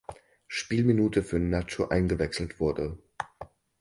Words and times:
Spielminute 0.47 1.21
für 1.21 1.37
Nacho 1.37 1.89
eingewechselt 1.89 2.59
wurde. 2.59 2.97